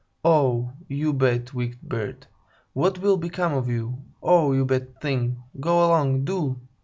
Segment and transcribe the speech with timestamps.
[0.25, 2.25] "Oh, you bad, wicked bird!
[2.73, 4.01] What will become of you?
[4.23, 5.43] Oh, you bad thing!
[5.59, 6.59] Go along, do!